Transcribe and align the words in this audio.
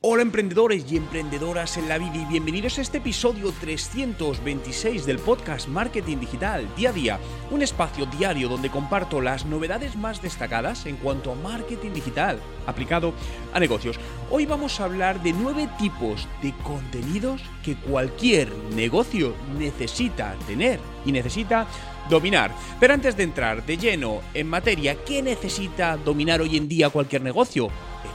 Hola 0.00 0.22
emprendedores 0.22 0.92
y 0.92 0.96
emprendedoras 0.96 1.76
en 1.76 1.88
la 1.88 1.98
vida 1.98 2.14
y 2.14 2.24
bienvenidos 2.26 2.78
a 2.78 2.82
este 2.82 2.98
episodio 2.98 3.52
326 3.60 5.04
del 5.04 5.18
podcast 5.18 5.66
Marketing 5.66 6.18
Digital 6.18 6.72
Día 6.76 6.90
a 6.90 6.92
Día, 6.92 7.18
un 7.50 7.62
espacio 7.62 8.06
diario 8.06 8.48
donde 8.48 8.70
comparto 8.70 9.20
las 9.20 9.44
novedades 9.44 9.96
más 9.96 10.22
destacadas 10.22 10.86
en 10.86 10.98
cuanto 10.98 11.32
a 11.32 11.34
marketing 11.34 11.94
digital 11.94 12.38
aplicado 12.64 13.12
a 13.52 13.58
negocios. 13.58 13.98
Hoy 14.30 14.46
vamos 14.46 14.78
a 14.78 14.84
hablar 14.84 15.20
de 15.20 15.32
nueve 15.32 15.68
tipos 15.80 16.28
de 16.42 16.54
contenidos 16.62 17.42
que 17.64 17.74
cualquier 17.74 18.54
negocio 18.76 19.34
necesita 19.58 20.36
tener 20.46 20.78
y 21.04 21.10
necesita 21.10 21.66
dominar. 22.08 22.54
Pero 22.78 22.94
antes 22.94 23.16
de 23.16 23.24
entrar 23.24 23.66
de 23.66 23.76
lleno 23.76 24.20
en 24.32 24.48
materia, 24.48 25.02
¿qué 25.04 25.22
necesita 25.22 25.96
dominar 25.96 26.40
hoy 26.40 26.56
en 26.56 26.68
día 26.68 26.88
cualquier 26.88 27.22
negocio? 27.22 27.68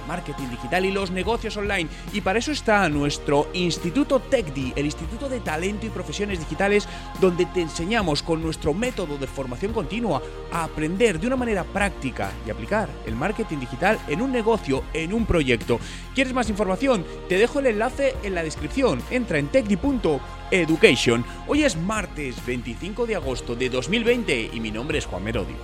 Marketing 0.07 0.49
digital 0.49 0.85
y 0.85 0.91
los 0.91 1.11
negocios 1.11 1.57
online. 1.57 1.89
Y 2.13 2.21
para 2.21 2.39
eso 2.39 2.51
está 2.51 2.87
nuestro 2.89 3.49
Instituto 3.53 4.19
TechDi, 4.19 4.73
el 4.75 4.85
Instituto 4.85 5.29
de 5.29 5.39
Talento 5.39 5.85
y 5.85 5.89
Profesiones 5.89 6.39
Digitales, 6.39 6.87
donde 7.19 7.45
te 7.45 7.61
enseñamos 7.61 8.23
con 8.23 8.41
nuestro 8.41 8.73
método 8.73 9.17
de 9.17 9.27
formación 9.27 9.73
continua 9.73 10.21
a 10.51 10.63
aprender 10.63 11.19
de 11.19 11.27
una 11.27 11.35
manera 11.35 11.63
práctica 11.63 12.31
y 12.45 12.49
aplicar 12.49 12.89
el 13.05 13.15
marketing 13.15 13.59
digital 13.59 13.99
en 14.07 14.21
un 14.21 14.31
negocio, 14.31 14.83
en 14.93 15.13
un 15.13 15.25
proyecto. 15.25 15.79
¿Quieres 16.13 16.33
más 16.33 16.49
información? 16.49 17.05
Te 17.29 17.37
dejo 17.37 17.59
el 17.59 17.67
enlace 17.67 18.15
en 18.23 18.35
la 18.35 18.43
descripción. 18.43 19.01
Entra 19.09 19.37
en 19.37 19.47
techdi.education. 19.47 21.25
Hoy 21.47 21.63
es 21.63 21.75
martes 21.75 22.45
25 22.45 23.05
de 23.05 23.15
agosto 23.15 23.55
de 23.55 23.69
2020 23.69 24.51
y 24.53 24.59
mi 24.59 24.71
nombre 24.71 24.97
es 24.97 25.05
Juan 25.05 25.23
Merodio. 25.23 25.57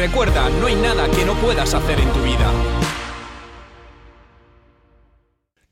Recuerda, 0.00 0.48
no 0.48 0.66
hay 0.66 0.76
nada 0.76 1.10
que 1.10 1.26
no 1.26 1.34
puedas 1.34 1.74
hacer 1.74 2.00
en 2.00 2.10
tu 2.10 2.22
vida. 2.22 2.50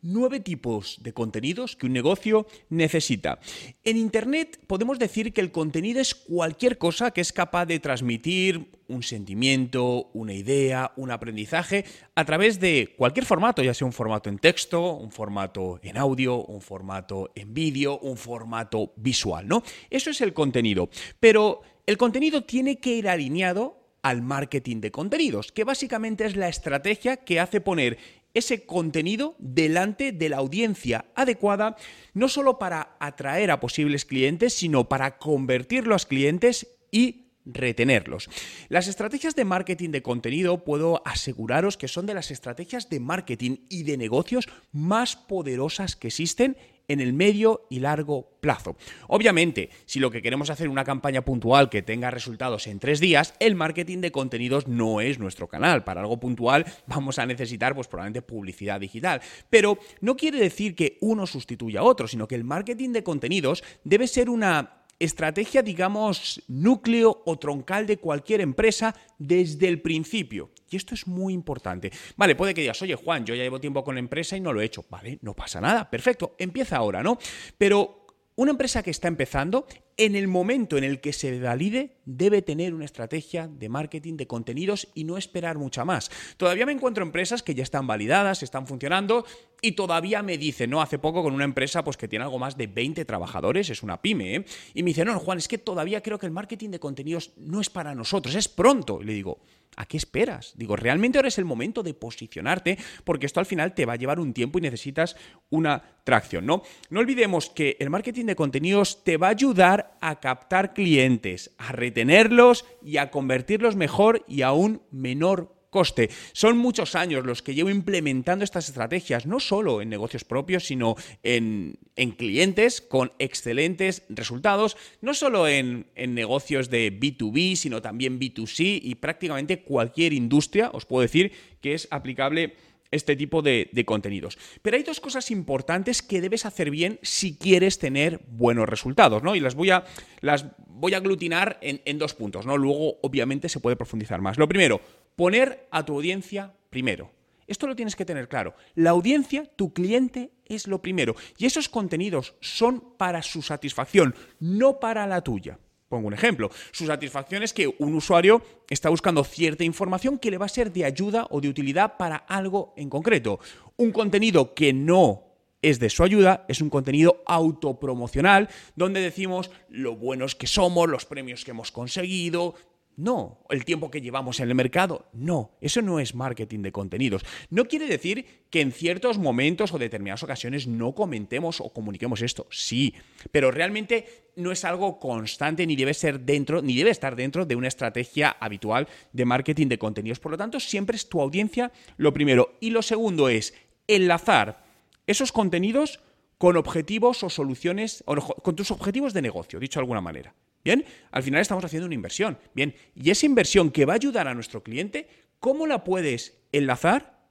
Nueve 0.02 0.40
tipos 0.40 0.98
de 1.00 1.14
contenidos 1.14 1.76
que 1.76 1.86
un 1.86 1.94
negocio 1.94 2.46
necesita. 2.68 3.40
En 3.84 3.96
Internet 3.96 4.60
podemos 4.66 4.98
decir 4.98 5.32
que 5.32 5.40
el 5.40 5.50
contenido 5.50 6.00
es 6.00 6.14
cualquier 6.14 6.76
cosa 6.76 7.10
que 7.10 7.22
es 7.22 7.32
capaz 7.32 7.64
de 7.64 7.80
transmitir 7.80 8.70
un 8.86 9.02
sentimiento, 9.02 10.10
una 10.12 10.34
idea, 10.34 10.92
un 10.96 11.10
aprendizaje 11.10 11.86
a 12.14 12.24
través 12.26 12.60
de 12.60 12.94
cualquier 12.98 13.24
formato, 13.24 13.62
ya 13.62 13.72
sea 13.72 13.86
un 13.86 13.94
formato 13.94 14.28
en 14.28 14.38
texto, 14.38 14.92
un 14.92 15.10
formato 15.10 15.80
en 15.82 15.96
audio, 15.96 16.44
un 16.44 16.60
formato 16.60 17.30
en 17.34 17.54
vídeo, 17.54 17.98
un 18.00 18.18
formato 18.18 18.92
visual, 18.96 19.48
¿no? 19.48 19.62
Eso 19.88 20.10
es 20.10 20.20
el 20.20 20.34
contenido. 20.34 20.90
Pero 21.18 21.62
el 21.86 21.96
contenido 21.96 22.44
tiene 22.44 22.78
que 22.78 22.90
ir 22.90 23.08
alineado 23.08 23.87
al 24.02 24.22
marketing 24.22 24.80
de 24.80 24.90
contenidos, 24.90 25.52
que 25.52 25.64
básicamente 25.64 26.24
es 26.24 26.36
la 26.36 26.48
estrategia 26.48 27.16
que 27.16 27.40
hace 27.40 27.60
poner 27.60 27.98
ese 28.34 28.66
contenido 28.66 29.34
delante 29.38 30.12
de 30.12 30.28
la 30.28 30.36
audiencia 30.36 31.06
adecuada, 31.14 31.76
no 32.14 32.28
solo 32.28 32.58
para 32.58 32.96
atraer 33.00 33.50
a 33.50 33.60
posibles 33.60 34.04
clientes, 34.04 34.54
sino 34.54 34.88
para 34.88 35.18
convertir 35.18 35.86
los 35.86 36.06
clientes 36.06 36.68
y 36.90 37.27
retenerlos. 37.48 38.28
Las 38.68 38.88
estrategias 38.88 39.34
de 39.34 39.44
marketing 39.44 39.90
de 39.90 40.02
contenido 40.02 40.64
puedo 40.64 41.02
aseguraros 41.04 41.76
que 41.76 41.88
son 41.88 42.06
de 42.06 42.14
las 42.14 42.30
estrategias 42.30 42.88
de 42.90 43.00
marketing 43.00 43.56
y 43.68 43.82
de 43.82 43.96
negocios 43.96 44.48
más 44.72 45.16
poderosas 45.16 45.96
que 45.96 46.08
existen 46.08 46.56
en 46.88 47.00
el 47.00 47.12
medio 47.12 47.66
y 47.68 47.80
largo 47.80 48.38
plazo. 48.40 48.76
Obviamente, 49.08 49.68
si 49.84 50.00
lo 50.00 50.10
que 50.10 50.22
queremos 50.22 50.48
hacer 50.48 50.66
es 50.66 50.72
una 50.72 50.84
campaña 50.84 51.22
puntual 51.22 51.68
que 51.68 51.82
tenga 51.82 52.10
resultados 52.10 52.66
en 52.66 52.78
tres 52.78 52.98
días, 52.98 53.34
el 53.40 53.54
marketing 53.54 53.98
de 54.00 54.10
contenidos 54.10 54.66
no 54.66 55.00
es 55.02 55.18
nuestro 55.18 55.48
canal. 55.48 55.84
Para 55.84 56.00
algo 56.00 56.18
puntual 56.18 56.64
vamos 56.86 57.18
a 57.18 57.26
necesitar 57.26 57.74
pues 57.74 57.88
probablemente 57.88 58.22
publicidad 58.22 58.80
digital. 58.80 59.20
Pero 59.50 59.78
no 60.00 60.16
quiere 60.16 60.38
decir 60.38 60.74
que 60.74 60.96
uno 61.02 61.26
sustituya 61.26 61.80
a 61.80 61.84
otro, 61.84 62.08
sino 62.08 62.26
que 62.26 62.34
el 62.34 62.44
marketing 62.44 62.92
de 62.92 63.04
contenidos 63.04 63.62
debe 63.84 64.06
ser 64.08 64.30
una 64.30 64.77
estrategia, 64.98 65.62
digamos, 65.62 66.42
núcleo 66.48 67.22
o 67.24 67.38
troncal 67.38 67.86
de 67.86 67.98
cualquier 67.98 68.40
empresa 68.40 68.94
desde 69.18 69.68
el 69.68 69.80
principio. 69.80 70.50
Y 70.70 70.76
esto 70.76 70.94
es 70.94 71.06
muy 71.06 71.32
importante. 71.32 71.90
Vale, 72.16 72.34
puede 72.34 72.54
que 72.54 72.62
digas, 72.62 72.82
oye 72.82 72.94
Juan, 72.94 73.24
yo 73.24 73.34
ya 73.34 73.42
llevo 73.42 73.60
tiempo 73.60 73.84
con 73.84 73.94
la 73.94 74.00
empresa 74.00 74.36
y 74.36 74.40
no 74.40 74.52
lo 74.52 74.60
he 74.60 74.64
hecho. 74.64 74.84
Vale, 74.90 75.18
no 75.22 75.34
pasa 75.34 75.60
nada, 75.60 75.88
perfecto, 75.88 76.34
empieza 76.38 76.76
ahora, 76.76 77.02
¿no? 77.02 77.18
Pero 77.56 78.06
una 78.38 78.52
empresa 78.52 78.84
que 78.84 78.92
está 78.92 79.08
empezando, 79.08 79.66
en 79.96 80.14
el 80.14 80.28
momento 80.28 80.78
en 80.78 80.84
el 80.84 81.00
que 81.00 81.12
se 81.12 81.40
valide, 81.40 81.96
debe 82.04 82.40
tener 82.40 82.72
una 82.72 82.84
estrategia 82.84 83.48
de 83.48 83.68
marketing 83.68 84.16
de 84.16 84.28
contenidos 84.28 84.86
y 84.94 85.02
no 85.02 85.18
esperar 85.18 85.58
mucha 85.58 85.84
más. 85.84 86.08
Todavía 86.36 86.64
me 86.64 86.70
encuentro 86.70 87.02
empresas 87.02 87.42
que 87.42 87.56
ya 87.56 87.64
están 87.64 87.88
validadas, 87.88 88.44
están 88.44 88.68
funcionando 88.68 89.26
y 89.60 89.72
todavía 89.72 90.22
me 90.22 90.38
dicen, 90.38 90.70
no, 90.70 90.80
hace 90.80 90.98
poco 90.98 91.22
con 91.22 91.34
una 91.34 91.44
empresa 91.44 91.82
pues 91.84 91.96
que 91.96 92.08
tiene 92.08 92.24
algo 92.24 92.38
más 92.38 92.56
de 92.56 92.66
20 92.66 93.04
trabajadores, 93.04 93.70
es 93.70 93.82
una 93.82 94.00
pyme, 94.00 94.36
¿eh? 94.36 94.44
y 94.74 94.82
me 94.82 94.90
dice, 94.90 95.04
no, 95.04 95.18
Juan, 95.18 95.38
es 95.38 95.48
que 95.48 95.58
todavía 95.58 96.02
creo 96.02 96.18
que 96.18 96.26
el 96.26 96.32
marketing 96.32 96.70
de 96.70 96.80
contenidos 96.80 97.32
no 97.36 97.60
es 97.60 97.70
para 97.70 97.94
nosotros, 97.94 98.34
es 98.34 98.48
pronto. 98.48 99.00
Y 99.02 99.04
le 99.04 99.12
digo, 99.14 99.38
¿A 99.78 99.86
qué 99.86 99.96
esperas? 99.96 100.54
Digo, 100.56 100.74
realmente 100.74 101.18
ahora 101.18 101.28
es 101.28 101.38
el 101.38 101.44
momento 101.44 101.84
de 101.84 101.94
posicionarte 101.94 102.76
porque 103.04 103.26
esto 103.26 103.38
al 103.38 103.46
final 103.46 103.74
te 103.74 103.86
va 103.86 103.92
a 103.92 103.96
llevar 103.96 104.18
un 104.18 104.32
tiempo 104.32 104.58
y 104.58 104.62
necesitas 104.62 105.14
una 105.50 105.80
tracción, 106.02 106.46
¿no? 106.46 106.62
No 106.90 106.98
olvidemos 106.98 107.48
que 107.48 107.76
el 107.78 107.88
marketing 107.88 108.24
de 108.24 108.34
contenidos 108.34 109.04
te 109.04 109.18
va 109.18 109.28
a 109.28 109.30
ayudar 109.30 109.96
a 110.00 110.18
captar 110.18 110.74
clientes, 110.74 111.52
a 111.58 111.70
retenerlos 111.70 112.64
y 112.82 112.96
a 112.96 113.12
convertirlos 113.12 113.76
mejor 113.76 114.24
y 114.26 114.42
a 114.42 114.50
un 114.50 114.82
menor 114.90 115.54
coste. 115.70 116.10
Son 116.32 116.56
muchos 116.58 116.94
años 116.94 117.24
los 117.24 117.42
que 117.42 117.54
llevo 117.54 117.70
implementando 117.70 118.44
estas 118.44 118.68
estrategias, 118.68 119.26
no 119.26 119.40
solo 119.40 119.82
en 119.82 119.88
negocios 119.88 120.24
propios, 120.24 120.64
sino 120.64 120.96
en, 121.22 121.78
clientes 122.16 122.80
con 122.80 123.12
excelentes 123.18 124.02
resultados, 124.08 124.76
no 125.00 125.14
solo 125.14 125.46
en, 125.46 125.86
en, 125.94 126.14
negocios 126.14 126.70
de 126.70 126.92
B2B, 126.92 127.56
sino 127.56 127.82
también 127.82 128.18
B2C 128.18 128.80
y 128.82 128.94
prácticamente 128.96 129.62
cualquier 129.62 130.12
industria, 130.12 130.70
os 130.72 130.86
puedo 130.86 131.02
decir 131.02 131.32
que 131.60 131.74
es 131.74 131.88
aplicable 131.90 132.54
este 132.90 133.16
tipo 133.16 133.42
de, 133.42 133.70
contenidos. 133.86 134.38
Pero 134.62 134.76
hay 134.76 134.82
dos 134.82 135.00
cosas 135.00 135.30
importantes 135.30 136.02
que 136.02 136.20
debes 136.20 136.46
hacer 136.46 136.70
bien 136.70 136.98
si 137.02 137.36
quieres 137.36 137.78
tener 137.78 138.20
buenos 138.28 138.68
resultados, 138.68 139.22
¿no? 139.22 139.36
Y 139.36 139.40
las 139.40 139.54
voy 139.54 139.70
a, 139.70 139.84
las 140.20 140.46
voy 140.66 140.94
a 140.94 140.98
aglutinar 140.98 141.58
en, 141.60 141.80
en 141.84 141.98
dos 141.98 142.14
puntos, 142.14 142.46
¿no? 142.46 142.56
Luego, 142.56 142.98
obviamente, 143.02 143.48
se 143.48 143.60
puede 143.60 143.76
profundizar 143.76 144.20
más. 144.20 144.38
Lo 144.38 144.48
primero, 144.48 144.80
Poner 145.18 145.66
a 145.72 145.84
tu 145.84 145.96
audiencia 145.96 146.54
primero. 146.70 147.10
Esto 147.48 147.66
lo 147.66 147.74
tienes 147.74 147.96
que 147.96 148.04
tener 148.04 148.28
claro. 148.28 148.54
La 148.76 148.90
audiencia, 148.90 149.50
tu 149.56 149.72
cliente, 149.72 150.30
es 150.44 150.68
lo 150.68 150.80
primero. 150.80 151.16
Y 151.36 151.46
esos 151.46 151.68
contenidos 151.68 152.36
son 152.40 152.94
para 152.96 153.20
su 153.22 153.42
satisfacción, 153.42 154.14
no 154.38 154.78
para 154.78 155.08
la 155.08 155.22
tuya. 155.22 155.58
Pongo 155.88 156.06
un 156.06 156.14
ejemplo. 156.14 156.50
Su 156.70 156.86
satisfacción 156.86 157.42
es 157.42 157.52
que 157.52 157.66
un 157.80 157.96
usuario 157.96 158.44
está 158.70 158.90
buscando 158.90 159.24
cierta 159.24 159.64
información 159.64 160.20
que 160.20 160.30
le 160.30 160.38
va 160.38 160.46
a 160.46 160.50
ser 160.50 160.72
de 160.72 160.84
ayuda 160.84 161.26
o 161.30 161.40
de 161.40 161.48
utilidad 161.48 161.96
para 161.96 162.14
algo 162.14 162.72
en 162.76 162.88
concreto. 162.88 163.40
Un 163.76 163.90
contenido 163.90 164.54
que 164.54 164.72
no 164.72 165.24
es 165.62 165.80
de 165.80 165.90
su 165.90 166.04
ayuda, 166.04 166.44
es 166.46 166.60
un 166.60 166.70
contenido 166.70 167.24
autopromocional 167.26 168.48
donde 168.76 169.00
decimos 169.00 169.50
lo 169.68 169.96
buenos 169.96 170.36
que 170.36 170.46
somos, 170.46 170.88
los 170.88 171.06
premios 171.06 171.44
que 171.44 171.50
hemos 171.50 171.72
conseguido, 171.72 172.54
no, 172.98 173.38
el 173.48 173.64
tiempo 173.64 173.92
que 173.92 174.00
llevamos 174.00 174.40
en 174.40 174.48
el 174.48 174.56
mercado. 174.56 175.06
No, 175.12 175.52
eso 175.60 175.82
no 175.82 176.00
es 176.00 176.16
marketing 176.16 176.62
de 176.62 176.72
contenidos. 176.72 177.24
No 177.48 177.66
quiere 177.66 177.86
decir 177.86 178.26
que 178.50 178.60
en 178.60 178.72
ciertos 178.72 179.18
momentos 179.18 179.72
o 179.72 179.78
determinadas 179.78 180.24
ocasiones 180.24 180.66
no 180.66 180.96
comentemos 180.96 181.60
o 181.60 181.72
comuniquemos 181.72 182.22
esto. 182.22 182.48
Sí, 182.50 182.96
pero 183.30 183.52
realmente 183.52 184.26
no 184.34 184.50
es 184.50 184.64
algo 184.64 184.98
constante 184.98 185.64
ni 185.64 185.76
debe 185.76 185.94
ser 185.94 186.18
dentro, 186.18 186.60
ni 186.60 186.76
debe 186.76 186.90
estar 186.90 187.14
dentro 187.14 187.46
de 187.46 187.54
una 187.54 187.68
estrategia 187.68 188.30
habitual 188.40 188.88
de 189.12 189.24
marketing 189.24 189.68
de 189.68 189.78
contenidos. 189.78 190.18
Por 190.18 190.32
lo 190.32 190.38
tanto, 190.38 190.58
siempre 190.58 190.96
es 190.96 191.08
tu 191.08 191.20
audiencia 191.20 191.70
lo 191.98 192.12
primero. 192.12 192.56
Y 192.58 192.70
lo 192.70 192.82
segundo 192.82 193.28
es 193.28 193.54
enlazar 193.86 194.64
esos 195.06 195.30
contenidos 195.30 196.00
con 196.36 196.56
objetivos 196.56 197.22
o 197.22 197.30
soluciones, 197.30 198.02
con 198.42 198.56
tus 198.56 198.72
objetivos 198.72 199.14
de 199.14 199.22
negocio, 199.22 199.60
dicho 199.60 199.78
de 199.78 199.82
alguna 199.82 200.00
manera. 200.00 200.34
Bien, 200.68 200.84
al 201.12 201.22
final 201.22 201.40
estamos 201.40 201.64
haciendo 201.64 201.86
una 201.86 201.94
inversión. 201.94 202.38
Bien, 202.52 202.74
y 202.94 203.08
esa 203.08 203.24
inversión 203.24 203.70
que 203.70 203.86
va 203.86 203.94
a 203.94 203.96
ayudar 203.96 204.28
a 204.28 204.34
nuestro 204.34 204.62
cliente, 204.62 205.08
¿cómo 205.40 205.66
la 205.66 205.82
puedes 205.82 206.42
enlazar 206.52 207.22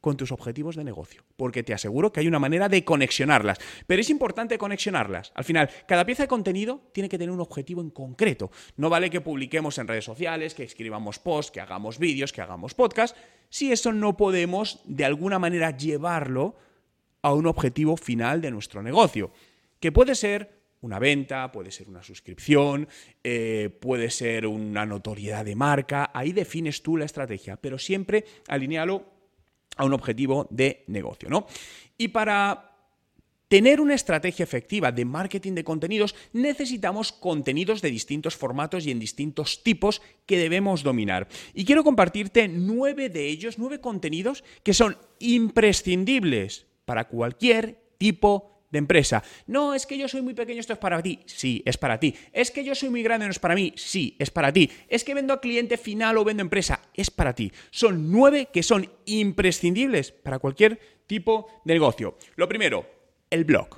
con 0.00 0.16
tus 0.16 0.32
objetivos 0.32 0.76
de 0.76 0.84
negocio? 0.84 1.22
Porque 1.36 1.62
te 1.62 1.74
aseguro 1.74 2.10
que 2.10 2.20
hay 2.20 2.26
una 2.26 2.38
manera 2.38 2.70
de 2.70 2.82
conexionarlas. 2.82 3.58
Pero 3.86 4.00
es 4.00 4.08
importante 4.08 4.56
conexionarlas. 4.56 5.30
Al 5.34 5.44
final, 5.44 5.68
cada 5.86 6.06
pieza 6.06 6.22
de 6.22 6.28
contenido 6.28 6.80
tiene 6.94 7.10
que 7.10 7.18
tener 7.18 7.30
un 7.30 7.42
objetivo 7.42 7.82
en 7.82 7.90
concreto. 7.90 8.50
No 8.78 8.88
vale 8.88 9.10
que 9.10 9.20
publiquemos 9.20 9.76
en 9.76 9.86
redes 9.86 10.06
sociales, 10.06 10.54
que 10.54 10.62
escribamos 10.62 11.18
posts, 11.18 11.52
que 11.52 11.60
hagamos 11.60 11.98
vídeos, 11.98 12.32
que 12.32 12.40
hagamos 12.40 12.72
podcasts, 12.72 13.20
si 13.50 13.72
eso 13.72 13.92
no 13.92 14.16
podemos 14.16 14.80
de 14.86 15.04
alguna 15.04 15.38
manera 15.38 15.76
llevarlo 15.76 16.56
a 17.20 17.34
un 17.34 17.46
objetivo 17.46 17.98
final 17.98 18.40
de 18.40 18.50
nuestro 18.50 18.82
negocio. 18.82 19.32
Que 19.80 19.92
puede 19.92 20.14
ser 20.14 20.59
una 20.82 20.98
venta, 20.98 21.52
puede 21.52 21.70
ser 21.70 21.88
una 21.88 22.02
suscripción, 22.02 22.88
eh, 23.22 23.70
puede 23.80 24.10
ser 24.10 24.46
una 24.46 24.86
notoriedad 24.86 25.44
de 25.44 25.54
marca. 25.54 26.10
Ahí 26.14 26.32
defines 26.32 26.82
tú 26.82 26.96
la 26.96 27.04
estrategia, 27.04 27.56
pero 27.56 27.78
siempre 27.78 28.24
alinealo 28.48 29.04
a 29.76 29.84
un 29.84 29.92
objetivo 29.92 30.46
de 30.50 30.84
negocio, 30.88 31.28
¿no? 31.28 31.46
Y 31.98 32.08
para 32.08 32.70
tener 33.48 33.80
una 33.80 33.94
estrategia 33.94 34.44
efectiva 34.44 34.92
de 34.92 35.04
marketing 35.04 35.54
de 35.54 35.64
contenidos, 35.64 36.14
necesitamos 36.32 37.10
contenidos 37.10 37.82
de 37.82 37.90
distintos 37.90 38.36
formatos 38.36 38.86
y 38.86 38.92
en 38.92 39.00
distintos 39.00 39.64
tipos 39.64 40.00
que 40.24 40.38
debemos 40.38 40.84
dominar. 40.84 41.26
Y 41.52 41.64
quiero 41.64 41.82
compartirte 41.82 42.46
nueve 42.46 43.08
de 43.08 43.26
ellos, 43.26 43.58
nueve 43.58 43.80
contenidos 43.80 44.44
que 44.62 44.72
son 44.72 44.96
imprescindibles 45.18 46.66
para 46.84 47.08
cualquier 47.08 47.82
tipo 47.98 48.59
de 48.70 48.78
empresa. 48.78 49.22
No, 49.46 49.74
es 49.74 49.86
que 49.86 49.98
yo 49.98 50.08
soy 50.08 50.22
muy 50.22 50.34
pequeño, 50.34 50.60
esto 50.60 50.72
es 50.72 50.78
para 50.78 51.02
ti. 51.02 51.20
Sí, 51.26 51.62
es 51.66 51.76
para 51.76 51.98
ti. 51.98 52.14
Es 52.32 52.50
que 52.50 52.64
yo 52.64 52.74
soy 52.74 52.90
muy 52.90 53.02
grande, 53.02 53.26
no 53.26 53.32
es 53.32 53.38
para 53.38 53.54
mí. 53.54 53.72
Sí, 53.76 54.16
es 54.18 54.30
para 54.30 54.52
ti. 54.52 54.70
Es 54.88 55.04
que 55.04 55.14
vendo 55.14 55.32
a 55.32 55.40
cliente 55.40 55.76
final 55.76 56.16
o 56.18 56.24
vendo 56.24 56.42
empresa. 56.42 56.80
Es 56.94 57.10
para 57.10 57.34
ti. 57.34 57.52
Son 57.70 58.10
nueve 58.10 58.48
que 58.52 58.62
son 58.62 58.88
imprescindibles 59.06 60.12
para 60.12 60.38
cualquier 60.38 60.78
tipo 61.06 61.48
de 61.64 61.74
negocio. 61.74 62.16
Lo 62.36 62.48
primero, 62.48 62.86
el 63.28 63.44
blog. 63.44 63.68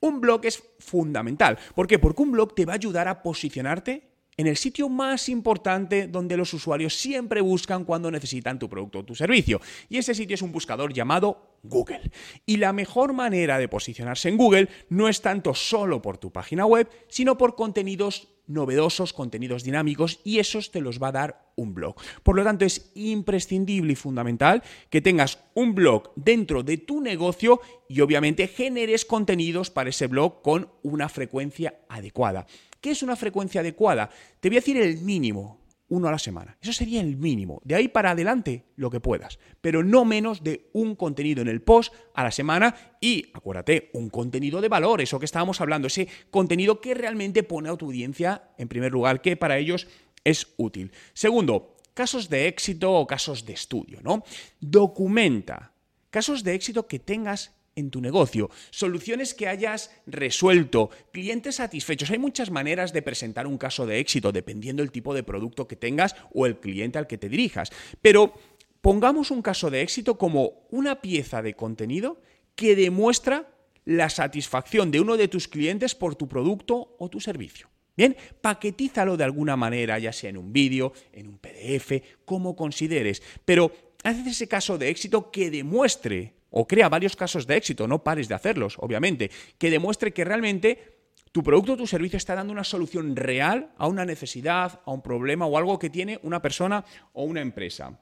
Un 0.00 0.20
blog 0.20 0.44
es 0.44 0.62
fundamental. 0.78 1.58
¿Por 1.74 1.86
qué? 1.86 1.98
Porque 1.98 2.22
un 2.22 2.32
blog 2.32 2.54
te 2.54 2.64
va 2.64 2.74
a 2.74 2.76
ayudar 2.76 3.08
a 3.08 3.22
posicionarte 3.22 4.16
en 4.36 4.46
el 4.46 4.56
sitio 4.56 4.88
más 4.88 5.28
importante 5.28 6.08
donde 6.08 6.36
los 6.36 6.52
usuarios 6.52 6.94
siempre 6.94 7.40
buscan 7.40 7.84
cuando 7.84 8.10
necesitan 8.10 8.58
tu 8.58 8.68
producto 8.68 8.98
o 8.98 9.04
tu 9.04 9.14
servicio. 9.14 9.60
Y 9.88 9.96
ese 9.96 10.14
sitio 10.14 10.34
es 10.34 10.42
un 10.42 10.52
buscador 10.52 10.92
llamado 10.92 11.55
Google. 11.68 12.10
Y 12.44 12.56
la 12.56 12.72
mejor 12.72 13.12
manera 13.12 13.58
de 13.58 13.68
posicionarse 13.68 14.28
en 14.28 14.36
Google 14.36 14.68
no 14.88 15.08
es 15.08 15.20
tanto 15.20 15.54
solo 15.54 16.02
por 16.02 16.18
tu 16.18 16.32
página 16.32 16.66
web, 16.66 16.88
sino 17.08 17.36
por 17.36 17.54
contenidos 17.54 18.28
novedosos, 18.46 19.12
contenidos 19.12 19.64
dinámicos 19.64 20.20
y 20.24 20.38
esos 20.38 20.70
te 20.70 20.80
los 20.80 21.02
va 21.02 21.08
a 21.08 21.12
dar 21.12 21.52
un 21.56 21.74
blog. 21.74 21.96
Por 22.22 22.36
lo 22.36 22.44
tanto, 22.44 22.64
es 22.64 22.90
imprescindible 22.94 23.92
y 23.92 23.96
fundamental 23.96 24.62
que 24.90 25.00
tengas 25.00 25.38
un 25.54 25.74
blog 25.74 26.12
dentro 26.16 26.62
de 26.62 26.78
tu 26.78 27.00
negocio 27.00 27.60
y 27.88 28.00
obviamente 28.00 28.46
generes 28.46 29.04
contenidos 29.04 29.70
para 29.70 29.90
ese 29.90 30.06
blog 30.06 30.42
con 30.42 30.70
una 30.82 31.08
frecuencia 31.08 31.80
adecuada. 31.88 32.46
¿Qué 32.80 32.90
es 32.90 33.02
una 33.02 33.16
frecuencia 33.16 33.62
adecuada? 33.62 34.10
Te 34.40 34.48
voy 34.48 34.58
a 34.58 34.60
decir 34.60 34.76
el 34.76 34.98
mínimo, 34.98 35.65
uno 35.88 36.08
a 36.08 36.10
la 36.10 36.18
semana. 36.18 36.56
Eso 36.60 36.72
sería 36.72 37.00
el 37.00 37.16
mínimo. 37.16 37.60
De 37.64 37.74
ahí 37.74 37.88
para 37.88 38.10
adelante, 38.10 38.66
lo 38.76 38.90
que 38.90 39.00
puedas. 39.00 39.38
Pero 39.60 39.82
no 39.82 40.04
menos 40.04 40.42
de 40.42 40.70
un 40.72 40.96
contenido 40.96 41.42
en 41.42 41.48
el 41.48 41.62
post 41.62 41.94
a 42.14 42.24
la 42.24 42.30
semana 42.30 42.74
y, 43.00 43.30
acuérdate, 43.32 43.90
un 43.94 44.10
contenido 44.10 44.60
de 44.60 44.68
valor, 44.68 45.00
eso 45.00 45.18
que 45.18 45.24
estábamos 45.24 45.60
hablando, 45.60 45.86
ese 45.86 46.08
contenido 46.30 46.80
que 46.80 46.94
realmente 46.94 47.42
pone 47.42 47.68
a 47.68 47.76
tu 47.76 47.86
audiencia 47.86 48.50
en 48.58 48.68
primer 48.68 48.92
lugar, 48.92 49.20
que 49.20 49.36
para 49.36 49.58
ellos 49.58 49.86
es 50.24 50.54
útil. 50.56 50.92
Segundo, 51.12 51.76
casos 51.94 52.28
de 52.28 52.48
éxito 52.48 52.92
o 52.92 53.06
casos 53.06 53.46
de 53.46 53.52
estudio, 53.52 54.00
¿no? 54.02 54.22
Documenta 54.60 55.72
casos 56.10 56.42
de 56.42 56.54
éxito 56.54 56.86
que 56.86 56.98
tengas 56.98 57.55
en 57.76 57.90
tu 57.90 58.00
negocio, 58.00 58.50
soluciones 58.70 59.34
que 59.34 59.46
hayas 59.46 59.90
resuelto, 60.06 60.90
clientes 61.12 61.56
satisfechos. 61.56 62.10
Hay 62.10 62.18
muchas 62.18 62.50
maneras 62.50 62.92
de 62.92 63.02
presentar 63.02 63.46
un 63.46 63.58
caso 63.58 63.86
de 63.86 64.00
éxito 64.00 64.32
dependiendo 64.32 64.82
del 64.82 64.90
tipo 64.90 65.14
de 65.14 65.22
producto 65.22 65.68
que 65.68 65.76
tengas 65.76 66.16
o 66.34 66.46
el 66.46 66.58
cliente 66.58 66.98
al 66.98 67.06
que 67.06 67.18
te 67.18 67.28
dirijas. 67.28 67.70
Pero 68.02 68.34
pongamos 68.80 69.30
un 69.30 69.42
caso 69.42 69.70
de 69.70 69.82
éxito 69.82 70.18
como 70.18 70.66
una 70.70 71.00
pieza 71.00 71.42
de 71.42 71.54
contenido 71.54 72.20
que 72.54 72.74
demuestra 72.74 73.52
la 73.84 74.10
satisfacción 74.10 74.90
de 74.90 75.00
uno 75.00 75.16
de 75.16 75.28
tus 75.28 75.46
clientes 75.46 75.94
por 75.94 76.16
tu 76.16 76.28
producto 76.28 76.96
o 76.98 77.08
tu 77.08 77.20
servicio. 77.20 77.68
Bien, 77.96 78.16
paquetízalo 78.40 79.16
de 79.16 79.24
alguna 79.24 79.56
manera, 79.56 79.98
ya 79.98 80.12
sea 80.12 80.30
en 80.30 80.36
un 80.36 80.52
vídeo, 80.52 80.92
en 81.12 81.28
un 81.28 81.38
PDF, 81.38 82.02
como 82.24 82.54
consideres, 82.54 83.22
pero 83.44 83.72
haz 84.02 84.26
ese 84.26 84.48
caso 84.48 84.76
de 84.76 84.90
éxito 84.90 85.30
que 85.30 85.50
demuestre 85.50 86.35
o 86.50 86.66
crea 86.66 86.88
varios 86.88 87.16
casos 87.16 87.46
de 87.46 87.56
éxito, 87.56 87.86
no 87.86 88.02
pares 88.02 88.28
de 88.28 88.34
hacerlos, 88.34 88.76
obviamente, 88.78 89.30
que 89.58 89.70
demuestre 89.70 90.12
que 90.12 90.24
realmente 90.24 90.96
tu 91.32 91.42
producto 91.42 91.74
o 91.74 91.76
tu 91.76 91.86
servicio 91.86 92.16
está 92.16 92.34
dando 92.34 92.52
una 92.52 92.64
solución 92.64 93.14
real 93.14 93.74
a 93.76 93.88
una 93.88 94.04
necesidad, 94.04 94.80
a 94.84 94.90
un 94.90 95.02
problema 95.02 95.46
o 95.46 95.58
algo 95.58 95.78
que 95.78 95.90
tiene 95.90 96.18
una 96.22 96.40
persona 96.40 96.84
o 97.12 97.24
una 97.24 97.42
empresa. 97.42 98.00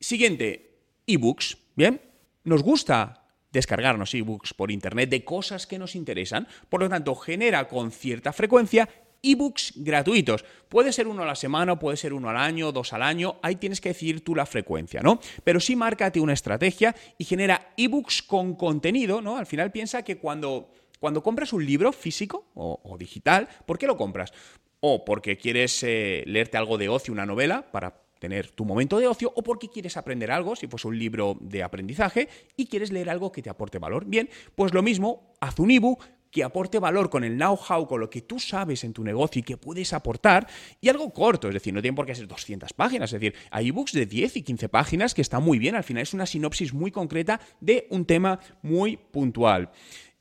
Siguiente, 0.00 0.78
ebooks. 1.06 1.58
Bien, 1.76 2.00
nos 2.44 2.62
gusta 2.62 3.28
descargarnos 3.52 4.14
ebooks 4.14 4.54
por 4.54 4.70
internet 4.70 5.10
de 5.10 5.24
cosas 5.24 5.66
que 5.66 5.78
nos 5.78 5.94
interesan, 5.94 6.48
por 6.68 6.80
lo 6.80 6.88
tanto 6.88 7.14
genera 7.14 7.68
con 7.68 7.92
cierta 7.92 8.32
frecuencia 8.32 8.88
ebooks 9.22 9.74
gratuitos. 9.76 10.44
Puede 10.68 10.92
ser 10.92 11.06
uno 11.06 11.22
a 11.22 11.26
la 11.26 11.34
semana, 11.34 11.78
puede 11.78 11.96
ser 11.96 12.12
uno 12.12 12.28
al 12.28 12.36
año, 12.36 12.72
dos 12.72 12.92
al 12.92 13.02
año, 13.02 13.36
ahí 13.42 13.56
tienes 13.56 13.80
que 13.80 13.90
decidir 13.90 14.22
tú 14.24 14.34
la 14.34 14.46
frecuencia, 14.46 15.00
¿no? 15.00 15.20
Pero 15.44 15.60
sí 15.60 15.76
márcate 15.76 16.20
una 16.20 16.32
estrategia 16.32 16.94
y 17.18 17.24
genera 17.24 17.72
ebooks 17.76 18.22
con 18.22 18.54
contenido, 18.54 19.20
¿no? 19.20 19.36
Al 19.36 19.46
final 19.46 19.70
piensa 19.70 20.02
que 20.02 20.18
cuando, 20.18 20.72
cuando 20.98 21.22
compras 21.22 21.52
un 21.52 21.64
libro 21.64 21.92
físico 21.92 22.50
o, 22.54 22.96
digital, 22.98 23.48
¿por 23.66 23.78
qué 23.78 23.86
lo 23.86 23.96
compras? 23.96 24.32
O 24.80 25.04
porque 25.04 25.36
quieres 25.36 25.82
eh, 25.84 26.24
leerte 26.26 26.56
algo 26.56 26.76
de 26.76 26.88
ocio, 26.88 27.12
una 27.12 27.26
novela, 27.26 27.70
para 27.70 28.02
tener 28.18 28.52
tu 28.52 28.64
momento 28.64 29.00
de 29.00 29.08
ocio 29.08 29.32
o 29.34 29.42
porque 29.42 29.68
quieres 29.68 29.96
aprender 29.96 30.30
algo, 30.30 30.54
si 30.54 30.68
fuese 30.68 30.86
un 30.86 30.96
libro 30.96 31.36
de 31.40 31.64
aprendizaje 31.64 32.28
y 32.56 32.66
quieres 32.66 32.92
leer 32.92 33.10
algo 33.10 33.32
que 33.32 33.42
te 33.42 33.50
aporte 33.50 33.80
valor. 33.80 34.04
Bien, 34.06 34.30
pues 34.54 34.72
lo 34.72 34.80
mismo, 34.80 35.34
haz 35.40 35.58
un 35.58 35.72
ebook 35.72 36.04
que 36.32 36.42
aporte 36.42 36.80
valor 36.80 37.10
con 37.10 37.22
el 37.22 37.36
know-how, 37.36 37.86
con 37.86 38.00
lo 38.00 38.10
que 38.10 38.22
tú 38.22 38.40
sabes 38.40 38.82
en 38.82 38.94
tu 38.94 39.04
negocio 39.04 39.40
y 39.40 39.42
que 39.42 39.58
puedes 39.58 39.92
aportar, 39.92 40.48
y 40.80 40.88
algo 40.88 41.12
corto, 41.12 41.46
es 41.46 41.54
decir, 41.54 41.74
no 41.74 41.82
tiene 41.82 41.94
por 41.94 42.06
qué 42.06 42.14
ser 42.14 42.26
200 42.26 42.72
páginas, 42.72 43.12
es 43.12 43.20
decir, 43.20 43.34
hay 43.50 43.68
ebooks 43.68 43.92
de 43.92 44.06
10 44.06 44.38
y 44.38 44.42
15 44.42 44.68
páginas 44.70 45.14
que 45.14 45.20
están 45.20 45.44
muy 45.44 45.58
bien, 45.58 45.76
al 45.76 45.84
final 45.84 46.02
es 46.02 46.14
una 46.14 46.26
sinopsis 46.26 46.72
muy 46.72 46.90
concreta 46.90 47.38
de 47.60 47.86
un 47.90 48.06
tema 48.06 48.40
muy 48.62 48.96
puntual. 48.96 49.70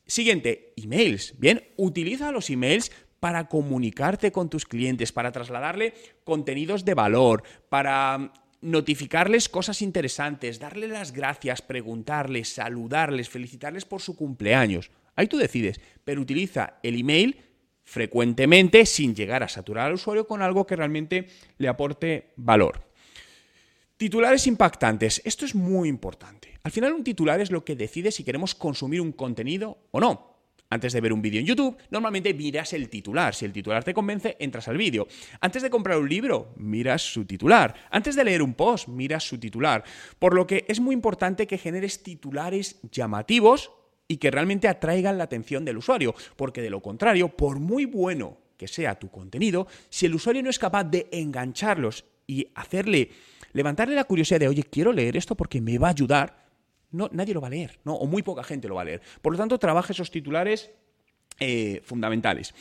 Siguiente, 0.05 0.73
emails. 0.75 1.33
Bien, 1.39 1.63
utiliza 1.77 2.33
los 2.33 2.49
emails 2.49 2.91
para 3.21 3.47
comunicarte 3.47 4.33
con 4.33 4.49
tus 4.49 4.65
clientes, 4.65 5.13
para 5.13 5.31
trasladarle 5.31 5.93
contenidos 6.25 6.83
de 6.83 6.93
valor, 6.93 7.43
para 7.69 8.33
notificarles 8.59 9.47
cosas 9.47 9.81
interesantes, 9.81 10.59
darle 10.59 10.87
las 10.87 11.13
gracias, 11.13 11.61
preguntarles, 11.61 12.53
saludarles, 12.53 13.29
felicitarles 13.29 13.85
por 13.85 14.01
su 14.01 14.17
cumpleaños. 14.17 14.91
Ahí 15.15 15.27
tú 15.27 15.37
decides, 15.37 15.79
pero 16.03 16.21
utiliza 16.21 16.79
el 16.83 16.99
email 16.99 17.37
frecuentemente 17.83 18.85
sin 18.85 19.15
llegar 19.15 19.43
a 19.43 19.50
saturar 19.50 19.88
al 19.88 19.93
usuario 19.93 20.27
con 20.27 20.41
algo 20.41 20.65
que 20.65 20.75
realmente 20.75 21.27
le 21.57 21.67
aporte 21.67 22.33
valor. 22.38 22.91
Titulares 23.97 24.47
impactantes. 24.47 25.21
Esto 25.25 25.45
es 25.45 25.53
muy 25.53 25.89
importante. 25.89 26.57
Al 26.63 26.71
final 26.71 26.93
un 26.93 27.03
titular 27.03 27.39
es 27.41 27.51
lo 27.51 27.63
que 27.63 27.75
decide 27.75 28.12
si 28.12 28.24
queremos 28.24 28.55
consumir 28.55 29.01
un 29.01 29.12
contenido 29.12 29.77
o 29.91 30.00
no. 30.00 30.31
Antes 30.71 30.93
de 30.93 31.01
ver 31.01 31.12
un 31.12 31.21
vídeo 31.21 31.41
en 31.41 31.45
YouTube, 31.45 31.77
normalmente 31.89 32.33
miras 32.33 32.71
el 32.71 32.88
titular. 32.88 33.36
Si 33.36 33.43
el 33.43 33.51
titular 33.51 33.83
te 33.83 33.93
convence, 33.93 34.38
entras 34.39 34.69
al 34.69 34.77
vídeo. 34.77 35.05
Antes 35.41 35.62
de 35.62 35.69
comprar 35.69 36.00
un 36.00 36.07
libro, 36.07 36.53
miras 36.55 37.01
su 37.01 37.25
titular. 37.25 37.75
Antes 37.91 38.15
de 38.15 38.24
leer 38.24 38.41
un 38.41 38.53
post, 38.53 38.88
miras 38.88 39.24
su 39.24 39.38
titular. 39.38 39.83
Por 40.17 40.33
lo 40.33 40.47
que 40.47 40.65
es 40.69 40.79
muy 40.79 40.93
importante 40.93 41.45
que 41.45 41.57
generes 41.57 42.01
titulares 42.01 42.79
llamativos 42.89 43.71
y 44.12 44.18
que 44.18 44.30
realmente 44.30 44.68
atraigan 44.68 45.18
la 45.18 45.24
atención 45.24 45.63
del 45.63 45.77
usuario, 45.77 46.13
porque 46.36 46.62
de 46.62 46.70
lo 46.70 46.82
contrario, 46.82 47.30
por 47.30 47.60
muy 47.60 47.86
bueno 47.86 48.39
que 48.58 48.68
sea 48.68 49.00
tu 49.00 49.10
contenido, 49.10 49.68
si 49.89 50.06
el 50.06 50.13
usuario 50.13 50.44
no 50.44 50.50
es 50.50 50.60
capaz 50.60 50.84
de 50.84 51.08
engancharlos 51.13 52.03
y 52.27 52.46
hacerle, 52.53 53.10
levantarle 53.53 53.96
la 53.96 54.03
curiosidad 54.03 54.41
de, 54.41 54.50
oye, 54.50 54.63
quiero 54.63 54.91
leer 54.91 55.15
esto 55.15 55.34
porque 55.34 55.62
me 55.62 55.77
va 55.77 55.88
a 55.88 55.91
ayudar, 55.91 56.46
no, 56.91 57.10
nadie 57.13 57.34
lo 57.34 57.39
va 57.39 57.48
a 57.48 57.51
leer, 57.51 57.80
¿no? 57.86 57.96
o 57.96 58.06
muy 58.06 58.22
poca 58.22 58.44
gente 58.44 58.68
lo 58.68 58.75
va 58.75 58.82
a 58.82 58.86
leer. 58.86 59.01
Por 59.22 59.32
lo 59.32 59.39
tanto, 59.39 59.58
trabaja 59.58 59.94
esos 59.94 60.12
titulares 60.12 60.70
eh, 61.39 61.80
fundamentales. 61.86 62.53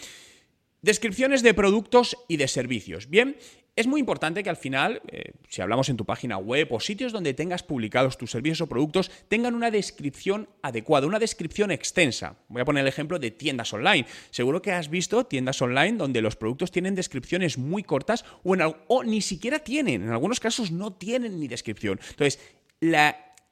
Descripciones 0.83 1.43
de 1.43 1.53
productos 1.53 2.17
y 2.29 2.37
de 2.37 2.47
servicios. 2.47 3.11
Bien, 3.11 3.37
es 3.77 3.87
muy 3.87 4.01
importante 4.01 4.43
que 4.43 4.51
al 4.51 4.57
final, 4.57 5.01
eh, 5.09 5.33
si 5.49 5.63
hablamos 5.63 5.89
en 5.89 5.97
tu 5.97 6.05
página 6.05 6.39
web 6.39 6.69
o 6.71 6.81
sitios 6.81 7.13
donde 7.13 7.35
tengas 7.35 7.63
publicados 7.63 8.19
tus 8.19 8.31
servicios 8.31 8.61
o 8.61 8.69
productos, 8.69 9.11
tengan 9.29 9.55
una 9.55 9.71
descripción 9.71 10.49
adecuada, 10.63 11.07
una 11.07 11.19
descripción 11.19 11.71
extensa. 11.71 12.37
Voy 12.49 12.63
a 12.63 12.65
poner 12.65 12.83
el 12.83 12.89
ejemplo 12.89 13.19
de 13.19 13.31
tiendas 13.31 13.73
online. 13.73 14.07
Seguro 14.31 14.61
que 14.61 14.73
has 14.73 14.91
visto 14.91 15.25
tiendas 15.25 15.63
online 15.63 15.97
donde 15.97 16.21
los 16.21 16.37
productos 16.37 16.71
tienen 16.71 16.95
descripciones 16.95 17.59
muy 17.59 17.83
cortas 17.83 18.25
o, 18.43 19.05
ni 19.05 19.21
siquiera 19.21 19.61
tienen, 19.61 20.03
en 20.03 20.11
algunos 20.11 20.41
casos 20.41 20.71
no 20.71 20.93
tienen 20.93 21.39
ni 21.39 21.49
descripción. 21.49 22.01
Entonces, 22.11 22.41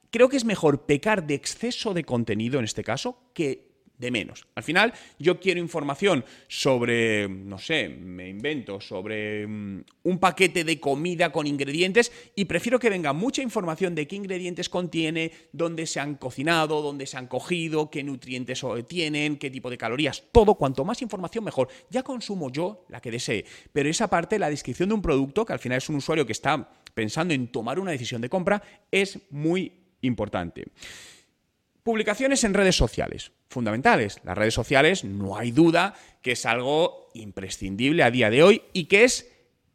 creo 0.09 0.29
que 0.29 0.37
es 0.37 0.45
mejor 0.45 0.85
pecar 0.85 1.25
de 1.25 1.35
exceso 1.35 1.93
de 1.93 2.03
contenido 2.03 2.59
en 2.59 2.65
este 2.65 2.83
caso 2.83 3.31
que 3.33 3.68
de 3.99 4.11
menos. 4.11 4.47
Al 4.55 4.63
final, 4.63 4.93
yo 5.19 5.39
quiero 5.39 5.59
información 5.59 6.25
sobre, 6.47 7.27
no 7.27 7.59
sé, 7.59 7.89
me 7.89 8.29
invento, 8.29 8.81
sobre 8.81 9.45
mm, 9.45 9.83
un 10.03 10.19
paquete 10.19 10.63
de 10.63 10.79
comida 10.79 11.31
con 11.31 11.45
ingredientes 11.45 12.11
y 12.35 12.45
prefiero 12.45 12.79
que 12.79 12.89
venga 12.89 13.13
mucha 13.13 13.41
información 13.41 13.93
de 13.93 14.07
qué 14.07 14.15
ingredientes 14.15 14.69
contiene, 14.69 15.31
dónde 15.51 15.85
se 15.85 15.99
han 15.99 16.15
cocinado, 16.15 16.81
dónde 16.81 17.05
se 17.05 17.17
han 17.17 17.27
cogido, 17.27 17.91
qué 17.91 18.01
nutrientes 18.03 18.63
tienen, 18.87 19.37
qué 19.37 19.51
tipo 19.51 19.69
de 19.69 19.77
calorías, 19.77 20.23
todo, 20.31 20.55
cuanto 20.55 20.85
más 20.85 21.01
información 21.01 21.43
mejor. 21.43 21.67
Ya 21.89 22.01
consumo 22.01 22.49
yo 22.51 22.85
la 22.89 23.01
que 23.01 23.11
desee, 23.11 23.45
pero 23.73 23.89
esa 23.89 24.09
parte, 24.09 24.39
la 24.39 24.49
descripción 24.49 24.89
de 24.89 24.95
un 24.95 25.01
producto, 25.01 25.45
que 25.45 25.53
al 25.53 25.59
final 25.59 25.77
es 25.77 25.89
un 25.89 25.97
usuario 25.97 26.25
que 26.25 26.31
está 26.31 26.71
pensando 26.93 27.33
en 27.33 27.51
tomar 27.51 27.79
una 27.79 27.91
decisión 27.91 28.21
de 28.21 28.29
compra, 28.29 28.63
es 28.91 29.19
muy 29.29 29.73
importante. 30.01 30.65
Publicaciones 31.89 32.43
en 32.43 32.53
redes 32.53 32.75
sociales, 32.75 33.31
fundamentales. 33.47 34.21
Las 34.23 34.37
redes 34.37 34.53
sociales, 34.53 35.03
no 35.03 35.35
hay 35.35 35.49
duda 35.49 35.95
que 36.21 36.33
es 36.33 36.45
algo 36.45 37.09
imprescindible 37.15 38.03
a 38.03 38.11
día 38.11 38.29
de 38.29 38.43
hoy 38.43 38.61
y 38.73 38.85
que 38.85 39.05
es 39.05 39.27